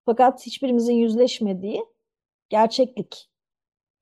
[0.05, 1.85] fakat hiçbirimizin yüzleşmediği
[2.49, 3.31] gerçeklik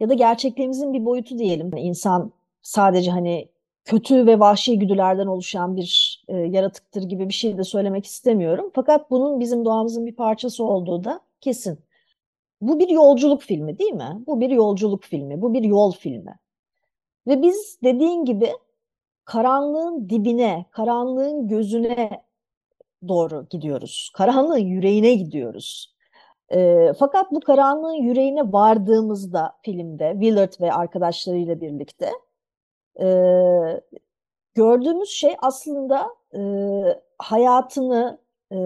[0.01, 1.77] ya da gerçekliğimizin bir boyutu diyelim.
[1.77, 3.49] İnsan sadece hani
[3.85, 8.71] kötü ve vahşi güdülerden oluşan bir e, yaratıktır gibi bir şey de söylemek istemiyorum.
[8.75, 11.79] Fakat bunun bizim doğamızın bir parçası olduğu da kesin.
[12.61, 14.25] Bu bir yolculuk filmi değil mi?
[14.27, 16.39] Bu bir yolculuk filmi, bu bir yol filmi.
[17.27, 18.51] Ve biz dediğin gibi
[19.25, 22.23] karanlığın dibine, karanlığın gözüne
[23.09, 24.11] doğru gidiyoruz.
[24.15, 25.95] Karanlığın yüreğine gidiyoruz.
[26.49, 32.11] E, fakat bu karanlığın yüreğine vardığımızda filmde Willard ve arkadaşlarıyla birlikte
[33.01, 33.07] e,
[34.55, 36.41] gördüğümüz şey aslında e,
[37.19, 38.19] hayatını
[38.53, 38.57] e,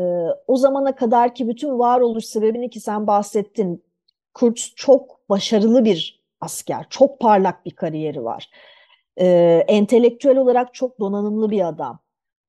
[0.47, 3.85] o zamana kadarki bütün varoluş sebebini ki sen bahsettin.
[4.35, 8.51] Kurtz çok başarılı bir asker, çok parlak bir kariyeri var.
[9.21, 9.27] E,
[9.69, 11.99] entelektüel olarak çok donanımlı bir adam.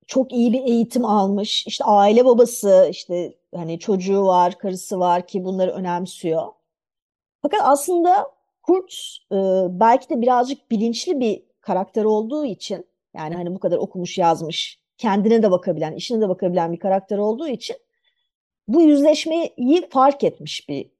[0.07, 1.67] Çok iyi bir eğitim almış.
[1.67, 6.47] İşte aile babası, işte hani çocuğu var, karısı var ki bunları önemsiyor.
[7.41, 9.35] Fakat aslında Kurtz e,
[9.69, 15.43] belki de birazcık bilinçli bir karakter olduğu için yani hani bu kadar okumuş yazmış, kendine
[15.43, 17.75] de bakabilen, işine de bakabilen bir karakter olduğu için
[18.67, 20.91] bu yüzleşmeyi fark etmiş bir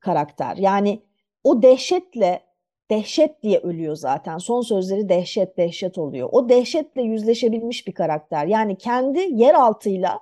[0.00, 0.56] karakter.
[0.56, 1.02] Yani
[1.44, 2.40] o dehşetle
[2.90, 4.38] dehşet diye ölüyor zaten.
[4.38, 6.28] Son sözleri dehşet dehşet oluyor.
[6.32, 8.46] O dehşetle yüzleşebilmiş bir karakter.
[8.46, 10.20] Yani kendi yeraltıyla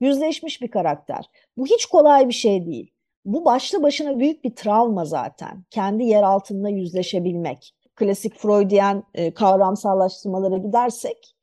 [0.00, 1.30] yüzleşmiş bir karakter.
[1.56, 2.92] Bu hiç kolay bir şey değil.
[3.24, 5.64] Bu başlı başına büyük bir travma zaten.
[5.70, 7.74] Kendi yer altında yüzleşebilmek.
[7.96, 11.37] Klasik Freudian e, kavramsallaştırmalara gidersek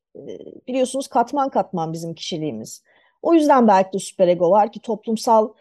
[0.68, 2.84] biliyorsunuz katman katman bizim kişiliğimiz.
[3.22, 5.56] O yüzden belki de süperego var ki toplumsallık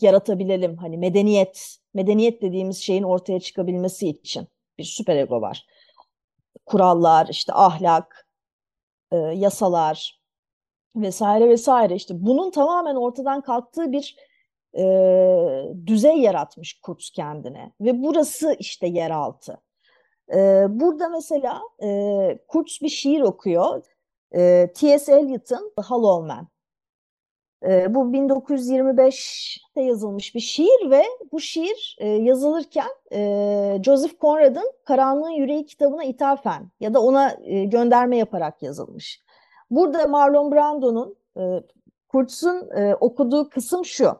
[0.00, 0.76] yaratabilelim.
[0.76, 5.66] Hani medeniyet, medeniyet dediğimiz şeyin ortaya çıkabilmesi için bir süperego var.
[6.66, 8.28] Kurallar, işte ahlak,
[9.34, 10.22] yasalar,
[10.96, 14.16] vesaire vesaire işte bunun tamamen ortadan kalktığı bir
[15.86, 19.60] düzey yaratmış Kurtz kendine ve burası işte yeraltı.
[20.68, 23.82] Burada mesela e, Kurtz bir şiir okuyor.
[24.34, 25.12] E, T.S.
[25.12, 26.48] Eliot'ın The Hollow Man.
[27.66, 35.30] E, bu 1925'te yazılmış bir şiir ve bu şiir e, yazılırken e, Joseph Conrad'ın Karanlığın
[35.30, 39.22] Yüreği kitabına ithafen ya da ona e, gönderme yaparak yazılmış.
[39.70, 41.62] Burada Marlon Brando'nun e,
[42.08, 44.12] Kurtz'un e, okuduğu kısım şu.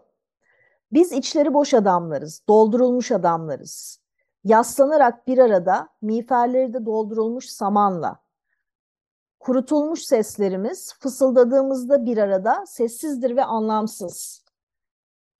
[0.92, 4.01] Biz içleri boş adamlarız, doldurulmuş adamlarız.
[4.44, 8.22] Yaslanarak bir arada, miğferleri de doldurulmuş samanla.
[9.40, 14.44] Kurutulmuş seslerimiz fısıldadığımızda bir arada sessizdir ve anlamsız.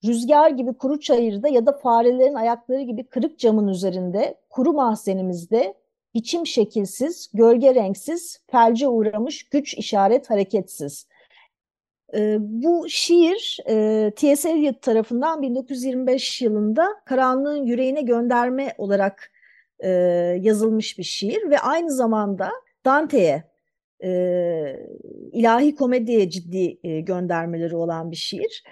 [0.05, 5.77] Rüzgar gibi kuru çayırda ya da farelerin ayakları gibi kırık camın üzerinde, kuru mahzenimizde
[6.13, 11.07] biçim şekilsiz, gölge renksiz, felce uğramış güç işaret hareketsiz.
[12.15, 14.51] E, bu şiir e, T.S.
[14.51, 19.31] Eliot tarafından 1925 yılında Karanlığın Yüreğine Gönderme olarak
[19.79, 19.89] e,
[20.41, 22.51] yazılmış bir şiir ve aynı zamanda
[22.85, 23.43] Dante'ye
[24.03, 24.09] e,
[25.31, 28.63] ilahi komediye ciddi e, göndermeleri olan bir şiir.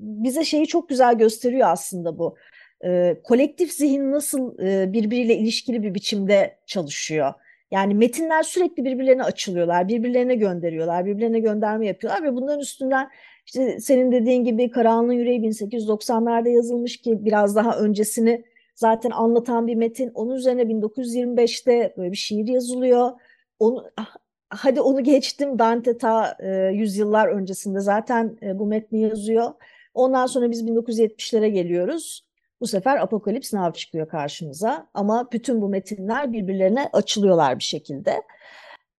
[0.00, 2.36] Bize şeyi çok güzel gösteriyor aslında bu
[2.84, 7.34] e, kolektif zihin nasıl e, birbiriyle ilişkili bir biçimde çalışıyor.
[7.70, 13.10] Yani metinler sürekli birbirlerine açılıyorlar, birbirlerine gönderiyorlar, birbirlerine gönderme yapıyorlar ve bunların üstünden
[13.46, 19.74] işte senin dediğin gibi Karanlığın Yüreği 1890'larda yazılmış ki biraz daha öncesini zaten anlatan bir
[19.74, 20.10] metin.
[20.14, 23.10] Onun üzerine 1925'te böyle bir şiir yazılıyor.
[23.58, 24.16] Onu, ah,
[24.48, 29.52] hadi onu geçtim Dante ta e, yüzyıllar öncesinde zaten e, bu metni yazıyor.
[29.94, 32.29] Ondan sonra biz 1970'lere geliyoruz.
[32.60, 38.22] Bu sefer Apokalips Now çıkıyor karşımıza ama bütün bu metinler birbirlerine açılıyorlar bir şekilde.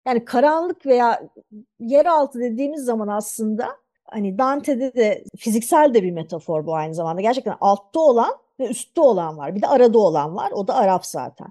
[0.07, 1.23] Yani karanlık veya
[1.79, 3.69] yeraltı dediğimiz zaman aslında
[4.05, 7.21] hani Dante'de de fiziksel de bir metafor bu aynı zamanda.
[7.21, 9.55] Gerçekten altta olan ve üstte olan var.
[9.55, 10.51] Bir de arada olan var.
[10.51, 11.47] O da Araf zaten.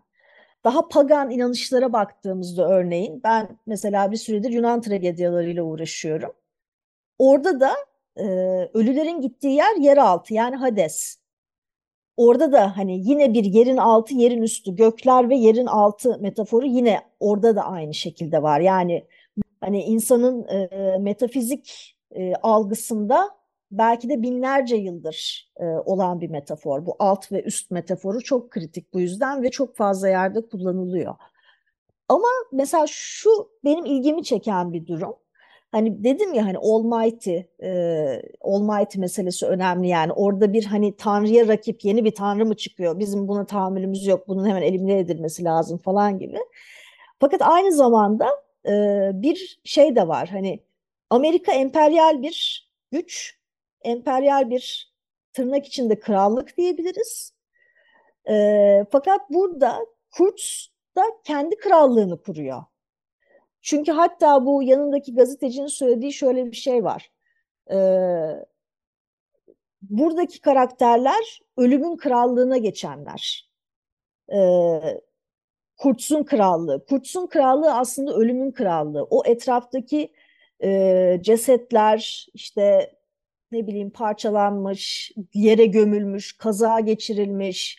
[0.64, 6.32] Daha pagan inanışlara baktığımızda örneğin ben mesela bir süredir Yunan tragedyalarıyla uğraşıyorum.
[7.18, 7.74] Orada da
[8.16, 8.24] e,
[8.74, 11.19] ölülerin gittiği yer yeraltı yani Hades
[12.20, 17.00] orada da hani yine bir yerin altı yerin üstü gökler ve yerin altı metaforu yine
[17.20, 18.60] orada da aynı şekilde var.
[18.60, 19.06] Yani
[19.60, 23.30] hani insanın e, metafizik e, algısında
[23.70, 26.86] belki de binlerce yıldır e, olan bir metafor.
[26.86, 31.14] Bu alt ve üst metaforu çok kritik bu yüzden ve çok fazla yerde kullanılıyor.
[32.08, 33.30] Ama mesela şu
[33.64, 35.16] benim ilgimi çeken bir durum.
[35.72, 40.12] Hani dedim ya hani Almighty, e, Almighty meselesi önemli yani.
[40.12, 42.98] Orada bir hani Tanrı'ya rakip yeni bir Tanrı mı çıkıyor?
[42.98, 44.28] Bizim buna tahammülümüz yok.
[44.28, 46.38] Bunun hemen elimine edilmesi lazım falan gibi.
[47.20, 48.28] Fakat aynı zamanda
[48.68, 48.72] e,
[49.14, 50.28] bir şey de var.
[50.28, 50.60] Hani
[51.10, 53.38] Amerika emperyal bir güç,
[53.82, 54.92] emperyal bir
[55.32, 57.34] tırnak içinde krallık diyebiliriz.
[58.28, 62.62] E, fakat burada Kurtz da kendi krallığını kuruyor.
[63.62, 67.10] Çünkü hatta bu yanındaki gazetecinin söylediği şöyle bir şey var.
[67.70, 68.46] Ee,
[69.82, 73.50] buradaki karakterler ölümün krallığına geçenler.
[74.32, 75.00] Ee,
[75.76, 76.84] Kurtz'un krallığı.
[76.86, 79.06] Kurtz'un krallığı aslında ölümün krallığı.
[79.10, 80.12] O etraftaki
[80.62, 82.92] e, cesetler, işte
[83.52, 87.78] ne bileyim parçalanmış, yere gömülmüş, kaza geçirilmiş,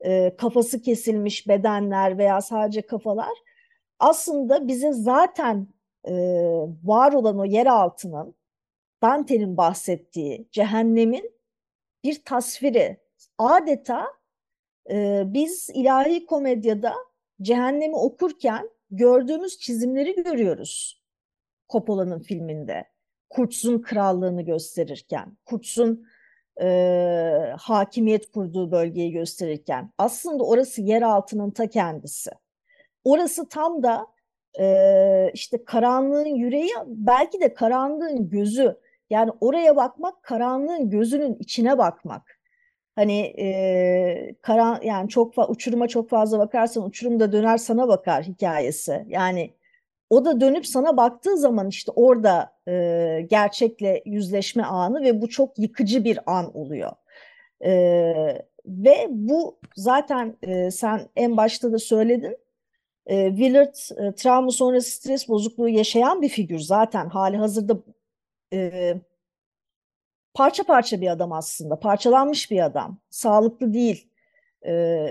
[0.00, 3.32] e, kafası kesilmiş bedenler veya sadece kafalar
[4.02, 5.68] aslında bize zaten
[6.04, 6.12] e,
[6.84, 8.34] var olan o yer altının
[9.02, 11.32] Dante'nin bahsettiği cehennemin
[12.04, 12.96] bir tasviri.
[13.38, 14.06] Adeta
[14.90, 16.94] e, biz ilahi komedyada
[17.42, 21.02] cehennemi okurken gördüğümüz çizimleri görüyoruz
[21.70, 22.84] Coppola'nın filminde.
[23.30, 26.06] Kurtz'un krallığını gösterirken, Kurtz'un
[26.60, 32.30] e, hakimiyet kurduğu bölgeyi gösterirken aslında orası yer altının ta kendisi.
[33.04, 34.06] Orası tam da
[34.60, 38.76] e, işte karanlığın yüreği belki de karanlığın gözü
[39.10, 42.38] yani oraya bakmak karanlığın gözünün içine bakmak.
[42.94, 49.04] Hani e, karan yani çok uçuruma çok fazla bakarsan uçurum da döner sana bakar hikayesi.
[49.08, 49.54] Yani
[50.10, 55.58] o da dönüp sana baktığı zaman işte orada e, gerçekle yüzleşme anı ve bu çok
[55.58, 56.92] yıkıcı bir an oluyor.
[57.64, 57.72] E,
[58.66, 62.36] ve bu zaten e, sen en başta da söyledin.
[63.06, 67.78] E, Willard e, travma sonrası stres bozukluğu yaşayan bir figür zaten hali hazırda
[68.52, 68.94] e,
[70.34, 74.08] parça parça bir adam aslında parçalanmış bir adam sağlıklı değil.
[74.66, 75.06] E,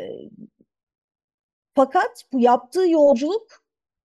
[1.75, 3.61] fakat bu yaptığı yolculuk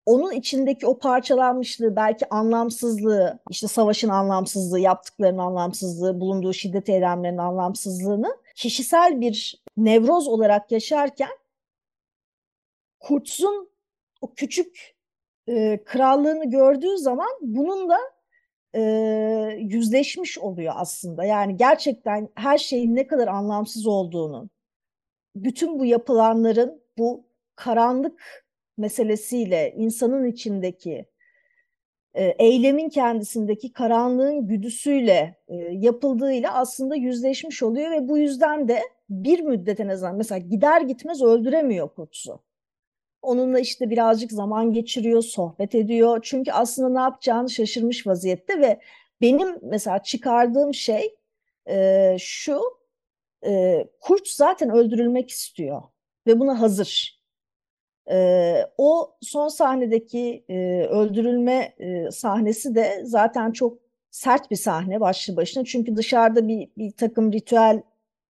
[0.06, 8.36] onun içindeki o parçalanmışlığı, belki anlamsızlığı, işte savaşın anlamsızlığı, yaptıklarının anlamsızlığı, bulunduğu şiddet eylemlerinin anlamsızlığını
[8.54, 11.30] kişisel bir nevroz olarak yaşarken
[13.00, 13.75] Kurtz'un
[14.26, 14.96] o küçük
[15.48, 17.98] e, krallığını gördüğü zaman bununla
[18.74, 18.80] e,
[19.58, 21.24] yüzleşmiş oluyor aslında.
[21.24, 24.50] Yani gerçekten her şeyin ne kadar anlamsız olduğunu,
[25.36, 28.46] bütün bu yapılanların bu karanlık
[28.78, 31.06] meselesiyle insanın içindeki
[32.14, 39.40] e, eylemin kendisindeki karanlığın güdüsüyle e, yapıldığıyla aslında yüzleşmiş oluyor ve bu yüzden de bir
[39.40, 42.45] müddet en azından mesela gider gitmez öldüremiyor Kuts'u.
[43.26, 46.20] Onunla işte birazcık zaman geçiriyor, sohbet ediyor.
[46.22, 48.80] Çünkü aslında ne yapacağını şaşırmış vaziyette ve
[49.20, 51.14] benim mesela çıkardığım şey
[51.68, 52.60] e, şu,
[53.46, 55.82] e, Kurt zaten öldürülmek istiyor
[56.26, 57.20] ve buna hazır.
[58.10, 63.78] E, o son sahnedeki e, öldürülme e, sahnesi de zaten çok
[64.10, 65.64] sert bir sahne başlı başına.
[65.64, 67.82] Çünkü dışarıda bir, bir takım ritüel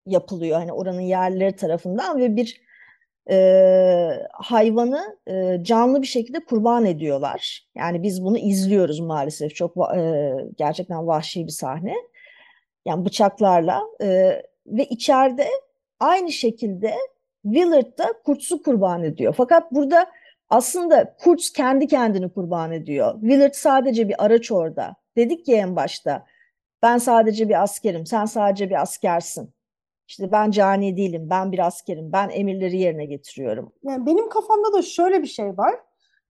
[0.06, 2.65] yapılıyor hani oranın yerlileri tarafından ve bir
[3.30, 7.68] e, hayvanı e, canlı bir şekilde kurban ediyorlar.
[7.74, 9.54] Yani biz bunu izliyoruz maalesef.
[9.54, 11.94] Çok e, gerçekten vahşi bir sahne.
[12.84, 15.46] Yani bıçaklarla e, ve içeride
[16.00, 16.94] aynı şekilde
[17.42, 19.34] Willard da Kurtz'u kurban ediyor.
[19.36, 20.06] Fakat burada
[20.48, 23.20] aslında Kurtz kendi kendini kurban ediyor.
[23.20, 24.96] Willard sadece bir araç orada.
[25.16, 26.26] Dedik ki en başta
[26.82, 29.55] ben sadece bir askerim, sen sadece bir askersin.
[30.08, 33.72] İşte ben cani değilim, ben bir askerim, ben emirleri yerine getiriyorum.
[33.82, 35.74] Yani benim kafamda da şöyle bir şey var.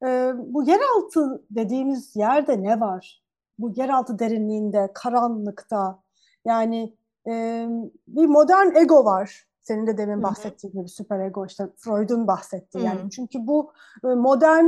[0.07, 3.23] Ee, bu yeraltı dediğimiz yerde ne var?
[3.59, 6.03] Bu yeraltı derinliğinde, karanlıkta.
[6.45, 6.97] Yani
[7.29, 7.67] e,
[8.09, 9.47] bir modern ego var.
[9.63, 12.85] Senin de demin bahsettiğin gibi süper ego işte Freud'un bahsettiği.
[12.85, 12.97] Hı-hı.
[12.97, 14.65] Yani çünkü bu modern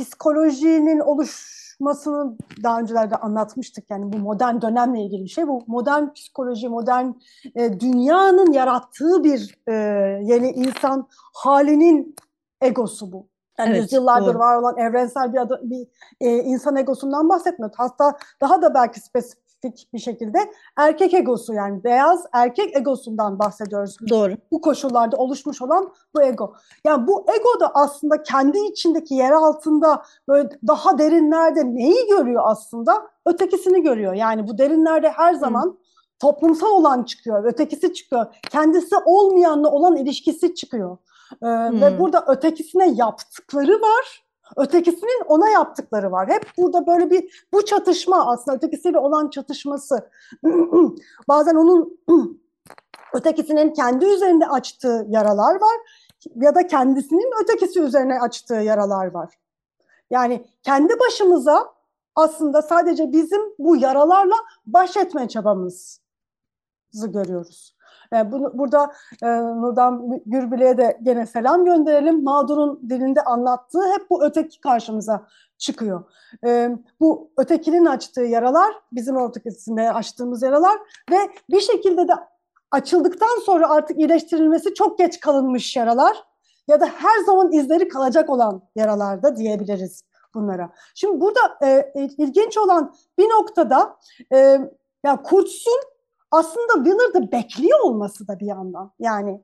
[0.00, 3.90] psikolojinin oluşmasını daha öncelerde anlatmıştık.
[3.90, 5.48] Yani bu modern dönemle ilgili bir şey.
[5.48, 7.06] Bu modern psikoloji, modern
[7.54, 9.72] e, dünyanın yarattığı bir e,
[10.22, 12.16] yeni insan halinin
[12.60, 13.28] egosu bu.
[13.58, 14.38] Yani evet, yüzyıllardır doğru.
[14.38, 15.86] var olan evrensel bir, adı, bir
[16.20, 17.72] e, insan egosundan bahsetmiyor.
[17.76, 20.38] Hatta daha da belki spesifik spesifik bir şekilde
[20.76, 23.96] erkek egosu yani beyaz erkek egosundan bahsediyoruz.
[24.08, 24.34] Doğru.
[24.52, 26.54] Bu koşullarda oluşmuş olan bu ego.
[26.84, 33.02] Yani bu ego da aslında kendi içindeki yer altında böyle daha derinlerde neyi görüyor aslında?
[33.26, 34.14] Ötekisini görüyor.
[34.14, 35.76] Yani bu derinlerde her zaman Hı.
[36.20, 38.26] toplumsal olan çıkıyor, ötekisi çıkıyor.
[38.50, 40.98] Kendisi olmayanla olan ilişkisi çıkıyor.
[41.42, 41.80] Ee, hmm.
[41.80, 46.28] Ve burada ötekisine yaptıkları var Ötekisinin ona yaptıkları var.
[46.28, 50.10] Hep burada böyle bir bu çatışma aslında ötekisiyle olan çatışması.
[51.28, 52.00] Bazen onun
[53.14, 55.76] ötekisinin kendi üzerinde açtığı yaralar var
[56.34, 59.34] ya da kendisinin ötekisi üzerine açtığı yaralar var.
[60.10, 61.74] Yani kendi başımıza
[62.14, 64.36] aslında sadece bizim bu yaralarla
[64.66, 65.98] baş etme çabamızı
[67.06, 67.76] görüyoruz.
[68.12, 68.92] Yani bunu, burada
[69.22, 72.24] e, Nurdan Gürbüle'ye de gene selam gönderelim.
[72.24, 75.26] Mağdur'un dilinde anlattığı hep bu öteki karşımıza
[75.58, 76.04] çıkıyor.
[76.46, 80.78] E, bu ötekinin açtığı yaralar bizim ortakisinde açtığımız yaralar
[81.10, 81.16] ve
[81.50, 82.12] bir şekilde de
[82.70, 86.16] açıldıktan sonra artık iyileştirilmesi çok geç kalınmış yaralar
[86.68, 90.04] ya da her zaman izleri kalacak olan yaralarda diyebiliriz
[90.34, 90.70] bunlara.
[90.94, 93.96] Şimdi burada e, ilginç olan bir noktada
[94.32, 94.60] e,
[95.04, 95.80] ya Kurtz'un
[96.30, 98.92] aslında Willard'ı bekliyor olması da bir yandan.
[98.98, 99.42] Yani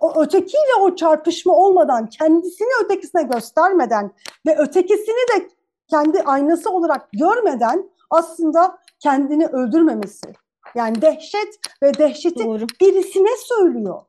[0.00, 4.12] o ötekiyle o çarpışma olmadan, kendisini ötekisine göstermeden
[4.46, 5.48] ve ötekisini de
[5.90, 10.34] kendi aynası olarak görmeden aslında kendini öldürmemesi.
[10.74, 12.66] Yani dehşet ve dehşeti Doğru.
[12.80, 14.00] birisine söylüyor.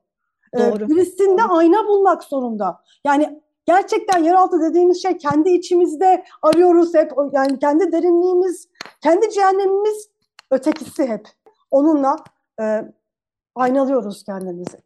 [0.53, 0.89] Ee, Doğru.
[0.89, 1.57] Birisinde Doğru.
[1.57, 2.83] ayna bulmak zorunda.
[3.05, 7.11] Yani gerçekten yeraltı dediğimiz şey kendi içimizde arıyoruz hep.
[7.31, 8.67] Yani kendi derinliğimiz,
[9.01, 10.09] kendi cehennemimiz
[10.51, 11.27] ötekisi hep.
[11.71, 12.15] Onunla
[12.61, 12.81] e,
[13.55, 14.77] aynalıyoruz kendimizi.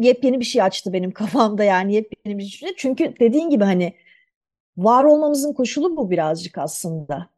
[0.00, 2.74] Yepyeni bir şey açtı benim kafamda yani yepyeni bir şey.
[2.76, 3.94] Çünkü dediğin gibi hani
[4.76, 7.28] var olmamızın koşulu bu birazcık aslında.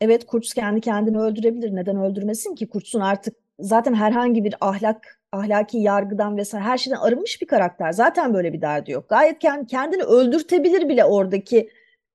[0.00, 1.74] Evet Kurtz kendi kendini öldürebilir.
[1.74, 2.68] Neden öldürmesin ki?
[2.68, 7.92] Kurtz'un artık zaten herhangi bir ahlak, ahlaki yargıdan vesaire her şeyden arınmış bir karakter.
[7.92, 9.08] Zaten böyle bir derdi yok.
[9.08, 11.70] Gayet kendini öldürtebilir bile oradaki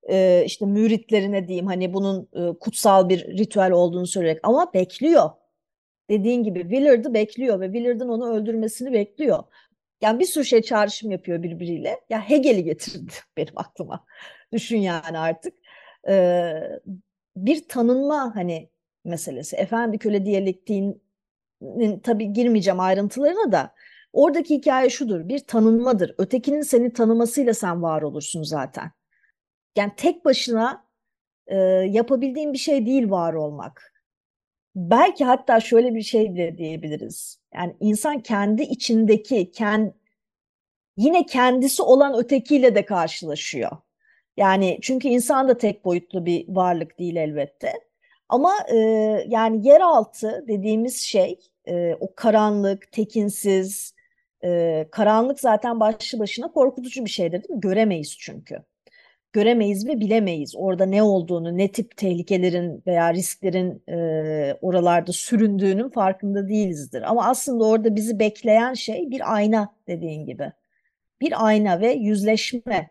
[0.10, 5.30] e, işte müritlerine diyeyim hani bunun e, kutsal bir ritüel olduğunu söyleyerek ama bekliyor.
[6.10, 9.44] Dediğin gibi Willard'ı bekliyor ve Willard'ın onu öldürmesini bekliyor.
[10.02, 12.00] Yani bir sürü şey çağrışım yapıyor birbiriyle.
[12.10, 14.06] Ya Hegel'i getirdi benim aklıma.
[14.54, 15.54] Düşün yani artık.
[16.08, 16.54] Ee,
[17.36, 18.70] bir tanınma hani
[19.06, 19.56] meselesi.
[19.56, 21.02] Efendi köle diyalektiğinin
[22.04, 23.74] tabii girmeyeceğim ayrıntılarına da
[24.14, 25.30] oradaki hikaye şudur.
[25.30, 26.16] Bir tanınmadır.
[26.18, 28.92] Ötekinin seni tanımasıyla sen var olursun zaten.
[29.78, 30.86] Yani tek başına
[31.48, 31.56] e,
[31.90, 33.94] yapabildiğin bir şey değil var olmak.
[34.78, 37.40] Belki hatta şöyle bir şey de diyebiliriz.
[37.54, 39.92] Yani insan kendi içindeki, kend,
[40.98, 43.72] yine kendisi olan ötekiyle de karşılaşıyor.
[44.38, 47.74] Yani çünkü insan da tek boyutlu bir varlık değil elbette.
[48.30, 48.78] Ama e,
[49.28, 53.96] yani yeraltı dediğimiz şey e, o karanlık, tekinsiz,
[54.44, 57.62] e, karanlık zaten başlı başına korkutucu bir şeydir değil mi?
[57.62, 58.64] Göremeyiz çünkü.
[59.34, 66.50] Göremeyiz ve bilemeyiz orada ne olduğunu, ne tip tehlikelerin veya risklerin e, oralarda süründüğünün farkında
[66.50, 67.02] değilizdir.
[67.02, 70.52] Ama aslında orada bizi bekleyen şey bir ayna dediğin gibi.
[71.22, 72.90] Bir ayna ve yüzleşme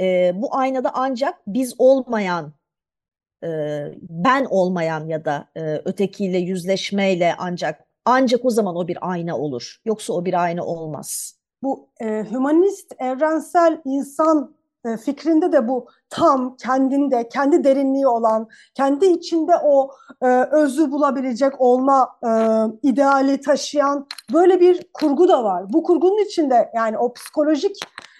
[0.00, 2.52] e, bu aynada ancak biz olmayan,
[3.44, 3.48] e,
[4.00, 9.76] ben olmayan ya da e, ötekiyle yüzleşmeyle ancak ancak o zaman o bir ayna olur.
[9.84, 11.38] Yoksa o bir ayna olmaz.
[11.62, 14.57] Bu e, hümanist evrensel insan
[15.04, 19.90] fikrinde de bu tam kendinde, kendi derinliği olan, kendi içinde o
[20.22, 22.30] e, özü bulabilecek olma e,
[22.82, 25.72] ideali taşıyan böyle bir kurgu da var.
[25.72, 27.76] Bu kurgunun içinde yani o psikolojik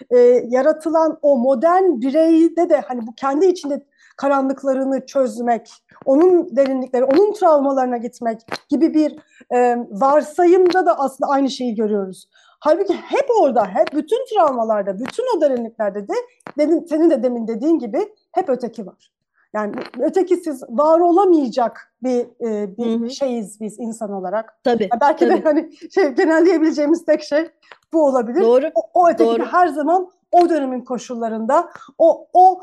[0.09, 3.85] e, yaratılan o modern bireyde de hani bu kendi içinde
[4.17, 5.71] karanlıklarını çözmek,
[6.05, 9.15] onun derinlikleri, onun travmalarına gitmek gibi bir
[9.53, 12.29] e, varsayımda da aslında aynı şeyi görüyoruz.
[12.59, 16.13] Halbuki hep orada, hep bütün travmalarda, bütün o derinliklerde de
[16.57, 19.11] dedim, senin de demin dediğin gibi hep öteki var.
[19.53, 23.09] Yani ötekisiz var olamayacak bir e, bir hı hı.
[23.09, 24.59] şeyiz biz insan olarak.
[24.63, 24.89] Tabii.
[24.91, 25.37] Yani belki tabii.
[25.37, 27.49] de hani şey genelleyebileceğimiz tek şey
[27.93, 28.41] bu olabilir.
[28.41, 28.71] Doğru.
[28.75, 29.45] O, o öteki Doğru.
[29.45, 32.61] her zaman o dönemin koşullarında o o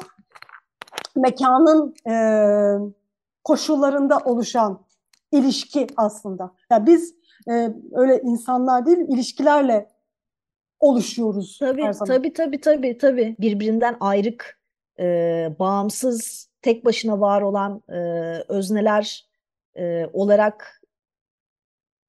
[1.16, 2.14] mekanın e,
[3.44, 4.80] koşullarında oluşan
[5.32, 6.50] ilişki aslında.
[6.70, 7.14] Yani biz
[7.50, 9.90] e, öyle insanlar değil, ilişkilerle
[10.80, 11.82] oluşuyoruz tabii.
[12.06, 13.36] Tabii tabii tabii tabii.
[13.40, 14.60] Birbirinden ayrık,
[14.98, 15.04] e,
[15.58, 17.98] bağımsız, tek başına var olan e,
[18.48, 19.26] özneler
[19.74, 20.82] e, olarak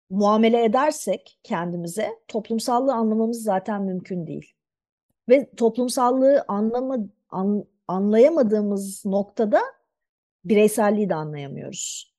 [0.09, 4.53] muamele edersek kendimize toplumsallığı anlamamız zaten mümkün değil.
[5.29, 6.97] Ve toplumsallığı anlama,
[7.29, 9.61] an, anlayamadığımız noktada
[10.45, 12.15] bireyselliği de anlayamıyoruz.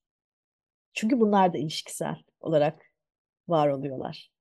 [0.93, 2.88] Çünkü bunlar da ilişkisel olarak
[3.49, 4.33] var oluyorlar.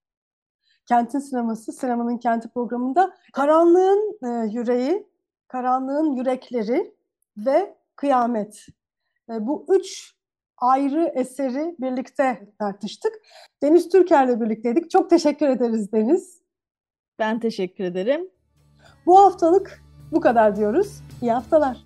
[0.86, 5.08] Kentin Sineması, Sinemanın Kenti programında Karanlığın e, Yüreği,
[5.48, 6.96] Karanlığın Yürekleri
[7.38, 8.66] ve Kıyamet.
[9.30, 10.16] E, bu üç
[10.58, 13.14] ayrı eseri birlikte tartıştık.
[13.64, 14.92] Deniz Türker'le birlikteydik.
[14.92, 16.42] Çok teşekkür ederiz Deniz.
[17.20, 18.30] Ben teşekkür ederim.
[19.06, 21.02] Bu haftalık bu kadar diyoruz.
[21.22, 21.78] İyi haftalar.